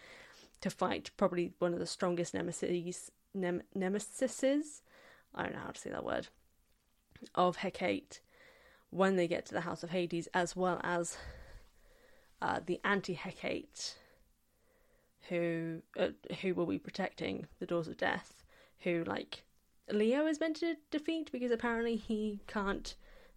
to 0.61 0.70
fight 0.70 1.11
probably 1.16 1.52
one 1.59 1.73
of 1.73 1.78
the 1.78 1.87
strongest 1.87 2.35
nemesis, 2.35 3.11
nem- 3.34 3.62
nemesises, 3.76 4.82
I 5.34 5.44
don't 5.44 5.54
know 5.54 5.60
how 5.60 5.70
to 5.70 5.80
say 5.80 5.90
that 5.90 6.04
word, 6.04 6.28
of 7.34 7.56
Hecate. 7.56 8.20
When 8.90 9.14
they 9.14 9.28
get 9.28 9.46
to 9.46 9.54
the 9.54 9.60
House 9.60 9.84
of 9.84 9.90
Hades, 9.90 10.28
as 10.34 10.56
well 10.56 10.80
as 10.82 11.16
uh, 12.42 12.60
the 12.64 12.80
anti 12.84 13.14
Hecate 13.14 13.94
who 15.28 15.82
uh, 15.99 16.08
who 16.42 16.54
will 16.54 16.66
be 16.66 16.78
protecting 16.78 17.46
the 17.60 17.66
doors 17.66 17.88
of 17.88 17.96
death 17.96 18.42
who 18.80 19.04
like 19.04 19.44
leo 19.92 20.26
is 20.26 20.40
meant 20.40 20.56
to 20.56 20.75
defeat 20.90 21.30
because 21.32 21.50
apparently 21.50 21.96
he 21.96 22.40
can't 22.46 22.94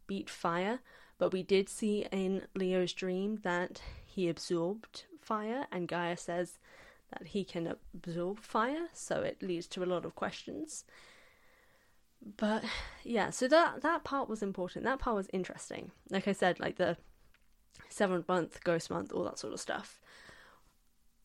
beat 0.07 0.29
fire. 0.29 0.79
But 1.17 1.31
we 1.31 1.43
did 1.43 1.69
see 1.69 2.05
in 2.11 2.43
leo's 2.55 2.93
dream 2.93 3.39
that 3.43 3.81
he 4.05 4.27
absorbed 4.27 5.05
fire 5.21 5.67
and 5.71 5.87
gaia 5.87 6.17
says 6.17 6.59
that 7.19 7.27
he 7.27 7.43
can 7.43 7.75
absorb 7.93 8.39
fire 8.39 8.87
so 8.93 9.21
it 9.21 9.41
leads 9.41 9.67
to 9.67 9.83
a 9.83 9.85
lot 9.85 10.05
of 10.05 10.15
questions 10.15 10.83
but 12.37 12.63
yeah 13.03 13.29
so 13.29 13.47
that 13.47 13.81
that 13.81 14.03
part 14.03 14.29
was 14.29 14.41
important 14.41 14.85
that 14.85 14.99
part 14.99 15.15
was 15.15 15.27
interesting 15.33 15.91
like 16.09 16.27
i 16.27 16.31
said 16.31 16.59
like 16.59 16.77
the 16.77 16.95
seventh 17.89 18.27
month 18.27 18.63
ghost 18.63 18.89
month 18.89 19.11
all 19.11 19.23
that 19.23 19.37
sort 19.37 19.53
of 19.53 19.59
stuff 19.59 19.99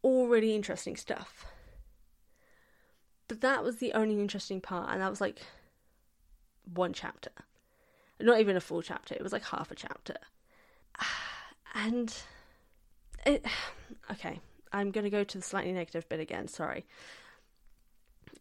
all 0.03 0.29
really 0.29 0.55
interesting 0.55 0.97
stuff. 0.97 1.47
But 3.27 3.41
that 3.43 3.63
was 3.63 3.77
the 3.77 3.93
only 3.93 4.21
interesting 4.21 4.61
part, 4.61 4.91
and 4.91 5.03
that 5.03 5.11
was 5.11 5.21
like 5.21 5.41
one 6.65 6.93
chapter. 6.93 7.31
Not 8.21 8.41
even 8.41 8.57
a 8.57 8.61
full 8.61 8.83
chapter, 8.83 9.15
it 9.15 9.23
was 9.23 9.33
like 9.33 9.45
half 9.45 9.71
a 9.71 9.75
chapter. 9.75 10.17
And 11.75 12.15
it. 13.27 13.45
Okay, 14.11 14.41
I'm 14.73 14.91
going 14.91 15.05
to 15.05 15.11
go 15.11 15.25
to 15.25 15.39
the 15.39 15.45
slightly 15.45 15.73
negative 15.73 16.09
bit 16.09 16.21
again, 16.21 16.49
sorry. 16.49 16.87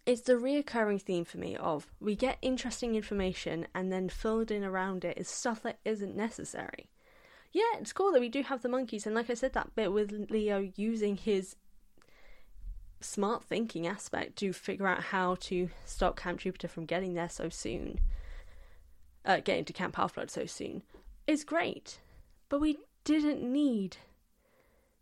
It's 0.06 0.22
the 0.22 0.34
reoccurring 0.34 1.02
theme 1.02 1.26
for 1.26 1.38
me 1.38 1.56
of 1.58 1.88
we 2.00 2.16
get 2.16 2.38
interesting 2.42 2.96
information 2.96 3.68
and 3.76 3.92
then 3.92 4.10
filled 4.10 4.52
in 4.52 4.64
around 4.64 5.04
it 5.04 5.18
is 5.18 5.28
stuff 5.28 5.64
that 5.64 5.80
isn't 5.84 6.16
necessary 6.16 6.90
yeah, 7.58 7.80
it's 7.80 7.94
cool 7.94 8.12
that 8.12 8.22
we 8.22 8.30
do 8.30 8.44
have 8.44 8.62
the 8.62 8.70
monkeys. 8.70 9.06
And 9.06 9.16
like 9.16 9.30
I 9.30 9.34
said, 9.34 9.54
that 9.54 9.76
bit 9.76 9.92
with 9.92 10.30
Leo 10.30 10.70
using 10.76 11.18
his 11.18 11.56
smart 13.02 13.44
thinking 13.44 13.88
aspect 13.88 14.36
to 14.38 14.54
figure 14.54 14.88
out 14.88 15.06
how 15.06 15.36
to 15.36 15.70
stop 15.86 16.18
Camp 16.18 16.40
Jupiter 16.40 16.68
from 16.68 16.86
getting 16.86 17.14
there 17.14 17.30
so 17.30 17.50
soon, 17.50 18.00
uh, 19.26 19.40
getting 19.40 19.66
to 19.66 19.74
Camp 19.74 19.96
Half 19.96 20.16
Blood 20.16 20.30
so 20.30 20.46
soon, 20.46 20.84
is 21.26 21.44
great. 21.44 22.00
But 22.50 22.62
we 22.62 22.78
didn't 23.04 23.42
need 23.42 23.98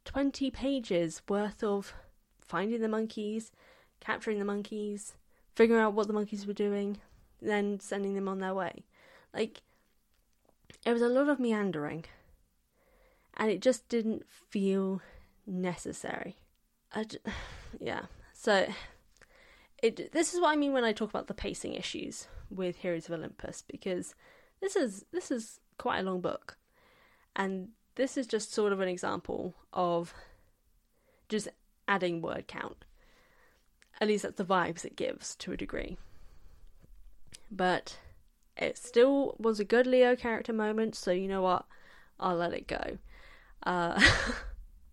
20 0.05 0.51
pages 0.51 1.21
worth 1.27 1.63
of 1.63 1.93
finding 2.41 2.81
the 2.81 2.87
monkeys, 2.87 3.51
capturing 3.99 4.39
the 4.39 4.45
monkeys, 4.45 5.13
figuring 5.55 5.81
out 5.81 5.93
what 5.93 6.07
the 6.07 6.13
monkeys 6.13 6.45
were 6.45 6.53
doing, 6.53 6.97
then 7.41 7.79
sending 7.79 8.15
them 8.15 8.27
on 8.27 8.39
their 8.39 8.53
way. 8.53 8.83
Like, 9.33 9.61
it 10.85 10.93
was 10.93 11.01
a 11.01 11.09
lot 11.09 11.29
of 11.29 11.39
meandering 11.39 12.05
and 13.37 13.51
it 13.51 13.61
just 13.61 13.87
didn't 13.89 14.25
feel 14.29 15.01
necessary. 15.45 16.37
Just, 16.95 17.17
yeah, 17.79 18.03
so 18.33 18.67
it. 19.81 20.11
This 20.11 20.33
is 20.33 20.39
what 20.39 20.51
I 20.51 20.55
mean 20.55 20.73
when 20.73 20.83
I 20.83 20.93
talk 20.93 21.09
about 21.09 21.27
the 21.27 21.33
pacing 21.33 21.73
issues 21.73 22.27
with 22.49 22.77
Heroes 22.77 23.07
of 23.07 23.19
Olympus 23.19 23.63
because 23.67 24.15
this 24.61 24.75
is 24.75 25.05
this 25.11 25.31
is 25.31 25.59
quite 25.77 25.99
a 25.99 26.03
long 26.03 26.21
book, 26.21 26.57
and 27.35 27.69
this 27.95 28.17
is 28.17 28.27
just 28.27 28.53
sort 28.53 28.73
of 28.73 28.79
an 28.79 28.87
example 28.87 29.53
of 29.73 30.13
just 31.29 31.47
adding 31.87 32.21
word 32.21 32.47
count. 32.47 32.85
At 33.99 34.07
least 34.07 34.23
that's 34.23 34.37
the 34.37 34.45
vibes 34.45 34.85
it 34.85 34.95
gives 34.95 35.35
to 35.37 35.53
a 35.53 35.57
degree. 35.57 35.97
But 37.49 37.97
it 38.57 38.77
still 38.77 39.35
was 39.39 39.59
a 39.59 39.65
good 39.65 39.87
Leo 39.87 40.15
character 40.15 40.53
moment, 40.53 40.95
so 40.95 41.11
you 41.11 41.27
know 41.27 41.41
what? 41.41 41.65
I'll 42.19 42.35
let 42.35 42.53
it 42.53 42.67
go. 42.67 42.97
Uh, 43.63 44.01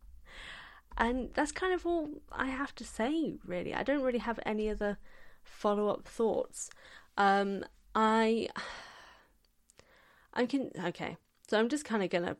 and 0.97 1.31
that's 1.35 1.53
kind 1.53 1.73
of 1.73 1.85
all 1.87 2.09
I 2.31 2.47
have 2.47 2.75
to 2.77 2.85
say, 2.85 3.35
really. 3.45 3.75
I 3.75 3.83
don't 3.83 4.03
really 4.03 4.19
have 4.19 4.39
any 4.47 4.69
other 4.69 4.99
follow 5.43 5.89
up 5.89 6.07
thoughts. 6.07 6.71
Um, 7.17 7.65
I. 7.95 8.49
I 10.35 10.47
can. 10.47 10.71
Okay. 10.87 11.17
So 11.49 11.59
I'm 11.59 11.69
just 11.69 11.85
kind 11.85 12.03
of 12.03 12.09
to 12.25 12.37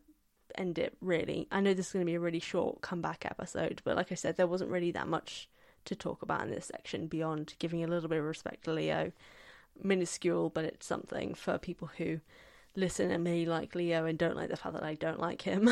end 0.57 0.79
it, 0.79 0.97
really. 1.01 1.49
I 1.51 1.61
know 1.61 1.75
this 1.75 1.89
is 1.89 1.93
going 1.93 2.05
to 2.05 2.11
be 2.11 2.17
a 2.17 2.21
really 2.21 2.41
short 2.41 2.81
comeback 2.81 3.25
episode, 3.25 3.81
but 3.85 3.97
like 3.97 4.13
I 4.13 4.17
said, 4.17 4.37
there 4.37 4.47
wasn't 4.47 4.71
really 4.71 4.91
that 4.93 5.09
much 5.09 5.49
to 5.85 5.97
talk 5.97 6.23
about 6.23 6.43
in 6.43 6.51
this 6.51 6.67
section 6.67 7.07
beyond 7.07 7.55
giving 7.59 7.83
a 7.83 7.87
little 7.87 8.09
bit 8.09 8.19
of 8.19 8.25
respect 8.25 8.65
to 8.65 8.73
Leo. 8.73 9.13
Minuscule, 9.83 10.51
but 10.51 10.65
it's 10.65 10.87
something 10.87 11.35
for 11.35 11.59
people 11.59 11.91
who 11.97 12.21
listen 12.77 13.11
and 13.11 13.25
may 13.25 13.45
like 13.45 13.75
Leo 13.75 14.05
and 14.05 14.19
don't 14.19 14.37
like 14.37 14.49
the 14.49 14.57
fact 14.57 14.75
that 14.75 14.83
I 14.83 14.95
don't 14.95 15.21
like 15.21 15.43
him. 15.43 15.69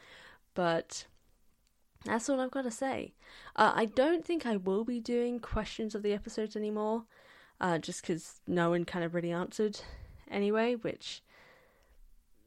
but 0.54 1.06
that's 2.04 2.28
all 2.28 2.40
I've 2.40 2.50
got 2.50 2.62
to 2.62 2.70
say. 2.70 3.14
Uh, 3.56 3.72
I 3.74 3.86
don't 3.86 4.24
think 4.24 4.46
I 4.46 4.56
will 4.56 4.84
be 4.84 5.00
doing 5.00 5.40
questions 5.40 5.94
of 5.94 6.02
the 6.02 6.12
episodes 6.12 6.56
anymore, 6.56 7.04
uh, 7.60 7.78
just 7.78 8.02
because 8.02 8.40
no 8.46 8.70
one 8.70 8.84
kind 8.84 9.04
of 9.04 9.14
really 9.14 9.32
answered 9.32 9.80
anyway, 10.30 10.74
which, 10.74 11.22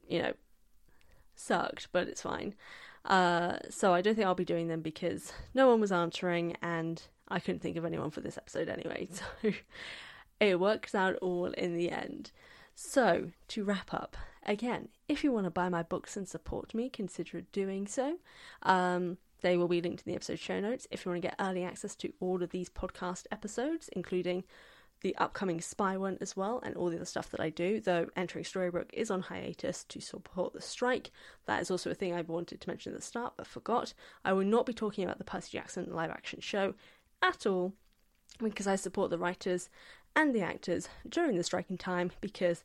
you 0.08 0.22
know, 0.22 0.32
sucked, 1.42 1.88
but 1.92 2.08
it's 2.08 2.22
fine. 2.22 2.54
Uh, 3.04 3.58
so 3.68 3.92
I 3.92 4.00
don't 4.00 4.14
think 4.14 4.26
I'll 4.26 4.34
be 4.34 4.44
doing 4.44 4.68
them 4.68 4.80
because 4.80 5.32
no 5.54 5.68
one 5.68 5.80
was 5.80 5.92
answering 5.92 6.56
and 6.62 7.02
I 7.28 7.40
couldn't 7.40 7.60
think 7.60 7.76
of 7.76 7.84
anyone 7.84 8.10
for 8.10 8.20
this 8.20 8.38
episode 8.38 8.68
anyway. 8.68 9.08
So 10.40 10.48
it 10.48 10.58
works 10.58 10.92
out 10.92 11.14
all 11.16 11.46
in 11.46 11.76
the 11.76 11.90
end. 11.90 12.32
So 12.74 13.30
to 13.48 13.62
wrap 13.62 13.94
up, 13.94 14.16
again, 14.44 14.88
if 15.08 15.22
you 15.22 15.30
want 15.30 15.44
to 15.44 15.50
buy 15.50 15.68
my 15.68 15.84
books 15.84 16.16
and 16.16 16.28
support 16.28 16.74
me, 16.74 16.88
consider 16.88 17.42
doing 17.52 17.86
so. 17.86 18.16
Um, 18.64 19.18
they 19.42 19.56
will 19.56 19.68
be 19.68 19.80
linked 19.80 20.04
in 20.04 20.10
the 20.10 20.16
episode 20.16 20.40
show 20.40 20.58
notes. 20.58 20.88
If 20.90 21.04
you 21.04 21.12
want 21.12 21.22
to 21.22 21.28
get 21.28 21.36
early 21.38 21.62
access 21.62 21.94
to 21.96 22.12
all 22.18 22.42
of 22.42 22.50
these 22.50 22.68
podcast 22.68 23.26
episodes, 23.30 23.88
including 23.92 24.42
the 25.02 25.16
upcoming 25.16 25.60
spy 25.60 25.96
one 25.96 26.16
as 26.20 26.36
well, 26.36 26.60
and 26.64 26.76
all 26.76 26.88
the 26.88 26.96
other 26.96 27.04
stuff 27.04 27.30
that 27.30 27.40
I 27.40 27.50
do, 27.50 27.80
though 27.80 28.08
entering 28.16 28.44
Storybrooke 28.44 28.92
is 28.92 29.10
on 29.10 29.22
hiatus 29.22 29.84
to 29.84 30.00
support 30.00 30.52
the 30.52 30.60
strike. 30.60 31.10
That 31.46 31.60
is 31.60 31.70
also 31.70 31.90
a 31.90 31.94
thing 31.94 32.14
I 32.14 32.22
wanted 32.22 32.60
to 32.60 32.68
mention 32.68 32.92
at 32.92 32.98
the 32.98 33.04
start 33.04 33.34
but 33.36 33.46
forgot. 33.46 33.94
I 34.24 34.32
will 34.32 34.44
not 34.44 34.66
be 34.66 34.72
talking 34.72 35.04
about 35.04 35.18
the 35.18 35.24
Percy 35.24 35.58
Jackson 35.58 35.92
live 35.92 36.10
action 36.10 36.40
show 36.40 36.74
at 37.20 37.46
all 37.46 37.74
because 38.42 38.66
I 38.66 38.76
support 38.76 39.10
the 39.10 39.18
writers 39.18 39.68
and 40.14 40.34
the 40.34 40.42
actors 40.42 40.88
during 41.08 41.36
the 41.36 41.44
striking 41.44 41.78
time 41.78 42.10
because 42.20 42.64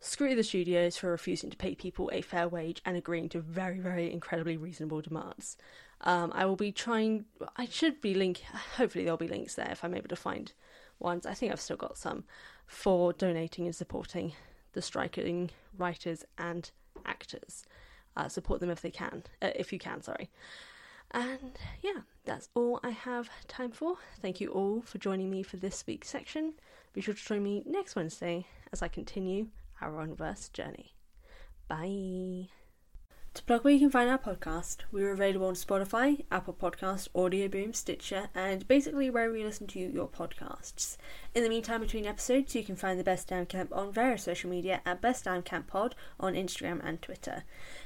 screw 0.00 0.34
the 0.34 0.42
studios 0.42 0.96
for 0.96 1.10
refusing 1.10 1.50
to 1.50 1.56
pay 1.56 1.74
people 1.74 2.10
a 2.12 2.22
fair 2.22 2.48
wage 2.48 2.80
and 2.84 2.96
agreeing 2.96 3.28
to 3.28 3.40
very, 3.40 3.78
very 3.78 4.12
incredibly 4.12 4.56
reasonable 4.56 5.02
demands. 5.02 5.56
Um, 6.02 6.32
I 6.34 6.46
will 6.46 6.56
be 6.56 6.72
trying, 6.72 7.26
I 7.56 7.66
should 7.66 8.00
be 8.00 8.14
linking, 8.14 8.46
hopefully 8.76 9.04
there'll 9.04 9.18
be 9.18 9.28
links 9.28 9.54
there 9.54 9.68
if 9.70 9.84
I'm 9.84 9.94
able 9.94 10.08
to 10.08 10.16
find 10.16 10.52
ones. 11.00 11.26
I 11.26 11.34
think 11.34 11.52
I've 11.52 11.60
still 11.60 11.76
got 11.76 11.98
some 11.98 12.24
for 12.66 13.12
donating 13.12 13.66
and 13.66 13.74
supporting 13.74 14.32
the 14.72 14.82
striking 14.82 15.50
writers 15.76 16.24
and 16.38 16.70
actors. 17.04 17.64
Uh, 18.16 18.28
support 18.28 18.60
them 18.60 18.70
if 18.70 18.80
they 18.80 18.90
can, 18.90 19.22
uh, 19.40 19.50
if 19.54 19.72
you 19.72 19.78
can, 19.78 20.02
sorry. 20.02 20.30
And 21.12 21.58
yeah, 21.80 22.02
that's 22.24 22.48
all 22.54 22.80
I 22.82 22.90
have 22.90 23.28
time 23.48 23.72
for. 23.72 23.96
Thank 24.20 24.40
you 24.40 24.48
all 24.50 24.82
for 24.82 24.98
joining 24.98 25.30
me 25.30 25.42
for 25.42 25.56
this 25.56 25.84
week's 25.86 26.08
section. 26.08 26.54
Be 26.92 27.00
sure 27.00 27.14
to 27.14 27.24
join 27.24 27.42
me 27.42 27.62
next 27.66 27.96
Wednesday 27.96 28.46
as 28.72 28.82
I 28.82 28.88
continue 28.88 29.48
our 29.80 29.90
Riordanverse 29.90 30.52
journey. 30.52 30.94
Bye. 31.68 32.59
To 33.40 33.46
plug 33.46 33.64
where 33.64 33.72
you 33.72 33.80
can 33.80 33.90
find 33.90 34.10
our 34.10 34.18
podcast, 34.18 34.80
we're 34.92 35.12
available 35.12 35.46
on 35.46 35.54
Spotify, 35.54 36.26
Apple 36.30 36.52
Podcast, 36.52 37.08
Audio 37.14 37.48
Boom, 37.48 37.72
Stitcher, 37.72 38.28
and 38.34 38.68
basically 38.68 39.08
wherever 39.08 39.34
you 39.34 39.46
listen 39.46 39.66
to 39.68 39.78
your 39.78 40.08
podcasts. 40.08 40.98
In 41.34 41.42
the 41.42 41.48
meantime, 41.48 41.80
between 41.80 42.04
episodes, 42.04 42.54
you 42.54 42.62
can 42.62 42.76
find 42.76 43.00
the 43.00 43.02
Best 43.02 43.28
Damn 43.28 43.46
Camp 43.46 43.74
on 43.74 43.94
various 43.94 44.24
social 44.24 44.50
media 44.50 44.82
at 44.84 45.00
Best 45.00 45.24
Damn 45.24 45.40
Camp 45.40 45.68
Pod 45.68 45.94
on 46.20 46.34
Instagram 46.34 46.86
and 46.86 47.00
Twitter. 47.00 47.44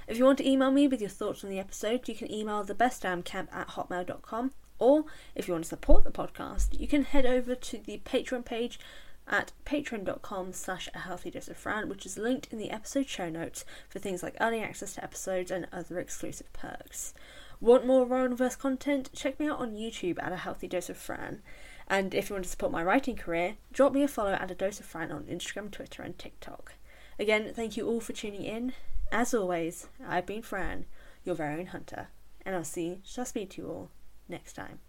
If 0.09 0.19
you 0.19 0.25
want 0.25 0.39
to 0.39 0.49
email 0.49 0.73
me 0.73 0.89
with 0.89 1.01
your 1.01 1.09
thoughts 1.09 1.45
on 1.45 1.51
the 1.51 1.61
episode, 1.61 2.09
you 2.09 2.17
can 2.17 2.33
email 2.33 2.65
the 2.65 2.75
Best 2.75 3.03
Damn 3.03 3.23
Camp 3.23 3.49
at 3.53 3.69
hotmail.com. 3.69 4.51
Or 4.81 5.05
if 5.37 5.47
you 5.47 5.55
want 5.55 5.67
to 5.67 5.71
support 5.71 6.03
the 6.03 6.11
podcast, 6.11 6.81
you 6.81 6.89
can 6.89 7.05
head 7.05 7.27
over 7.27 7.55
to 7.55 7.79
the 7.79 8.01
Patreon 8.05 8.45
page 8.45 8.81
at 9.29 9.53
patreon.com 9.65 10.53
slash 10.53 10.89
a 10.95 11.01
healthy 11.01 11.31
dose 11.31 11.49
of 11.49 11.57
fran 11.57 11.89
which 11.89 12.05
is 12.05 12.19
linked 12.19 12.53
in 12.53 12.59
the 12.59 12.71
episode 12.71 13.09
show 13.09 13.29
notes 13.29 13.65
for 13.89 13.99
things 13.99 14.23
like 14.23 14.37
early 14.41 14.61
access 14.61 14.95
to 14.95 15.03
episodes 15.05 15.51
and 15.51 15.67
other 15.73 15.99
exclusive 15.99 16.53
perks. 16.53 17.15
Want 17.61 17.87
more 17.87 18.07
Riordanverse 18.07 18.59
content? 18.59 19.11
Check 19.15 19.41
me 19.41 19.49
out 19.49 19.61
on 19.61 19.75
youtube 19.75 20.23
at 20.23 20.33
a 20.33 20.37
healthy 20.37 20.69
dose 20.69 20.91
of 20.91 20.97
fran. 20.97 21.43
And 21.89 22.15
if 22.15 22.29
you 22.29 22.35
want 22.35 22.45
to 22.45 22.51
support 22.51 22.73
my 22.73 22.83
writing 22.83 23.17
career 23.17 23.57
drop 23.73 23.93
me 23.93 24.03
a 24.03 24.09
follow 24.09 24.33
at 24.33 24.51
a 24.51 24.55
dose 24.55 24.81
of 24.81 24.87
fran 24.87 25.11
on 25.11 25.25
instagram 25.25 25.71
twitter 25.71 26.03
and 26.03 26.19
tiktok. 26.19 26.75
Again 27.19 27.53
thank 27.55 27.77
you 27.77 27.89
all 27.89 28.01
for 28.01 28.13
tuning 28.13 28.45
in. 28.45 28.73
As 29.11 29.33
always 29.33 29.89
i've 30.07 30.27
been 30.27 30.43
fran 30.43 30.87
your 31.25 31.35
very 31.35 31.61
own 31.61 31.67
hunter 31.67 32.09
and 32.45 32.55
i'll 32.55 32.65
see 32.65 33.01
shall 33.05 33.25
speak 33.25 33.51
to 33.51 33.63
you 33.63 33.69
all 33.69 33.91
next 34.29 34.53
time? 34.53 34.81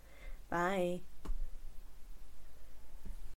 Bye 0.50 1.02